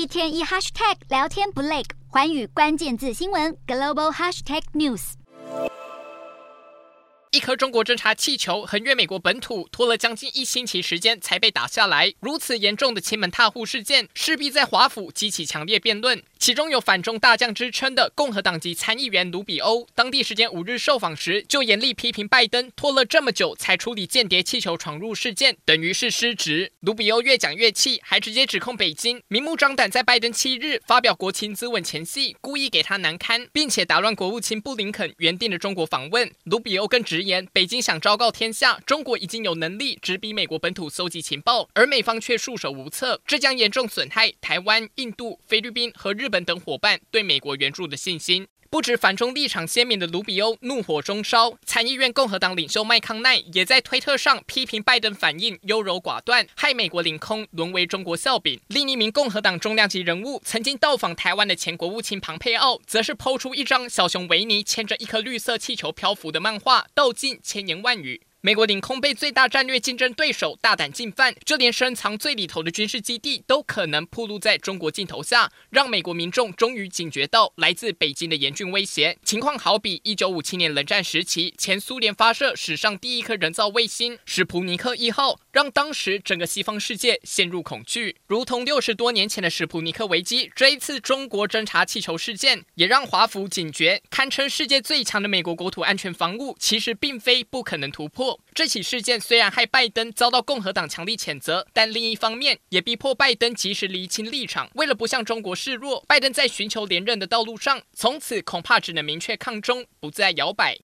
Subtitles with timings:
[0.00, 5.12] 一天一 hashtag 聊天不累，环宇关键字新闻 global hashtag news。
[7.32, 12.14] 一颗中国侦察气球横越美国本土，拖了将近一星期时间才被打下来。
[12.20, 16.22] 如此严重的亲门踏户事件，势必在华府激起强烈辩论。
[16.40, 26.72] 其中有反中大将之称的共和党籍参议员卢比欧，当地时间五日受访时就严厉批评拜登拖了这么久才处理间谍气球闯入事件，等于是失职。
[26.80, 36.32] 卢比欧越讲越气，还直接指控北京明目张胆在拜登七日发表国情咨文前夕故意给他难堪，并且打乱国务卿布林肯原定的中国访问。
[36.44, 48.46] 卢比欧更直言，北京想昭告天下，中国已经有能力直逼美国本土搜集情报，而美方却束手无策，这将严重损害台湾、印度、菲律宾和日本等伙伴对美国援助的信心。
[48.70, 58.60] 不止反中立场鲜明的卢比欧怒火中烧，参议院共和党领袖麦康奈也在推特上批评拜登反应优柔寡断，害美国领空沦为中国笑柄。
[58.68, 68.20] 另一名共和党重量级人物，曾经到访台湾的前国务卿庞佩奥，则是抛出一张小熊维尼牵着一颗绿色气球漂浮的漫画，道尽千言万语。
[68.42, 79.18] 美国领空被最大战略竞争对手大胆进犯，就连深藏最里头的军事基地都可能暴露在中国镜头下，让美国民众终于警觉到来自北京的严峻威胁。
[79.22, 88.16] 情况好比一九五七年冷战时期，前苏联发射史上第一颗人造卫星史普尼克一号，让当时整个西方世界陷入恐惧。
[88.26, 98.29] 如同六十多年前的史普尼克危机，这一次中国侦察气球事件也让华府警觉，堪称世界最强的美国国土安全防务，其实并非不可能突破。
[98.54, 104.68] 这起事件虽然害拜登遭到共和党强力谴责，但另一方面也逼迫拜登及时厘清立场。
[104.74, 110.78] 为了不向中国示弱，拜登在寻求连任的道路上，从此恐怕只能明确抗中，不再摇摆。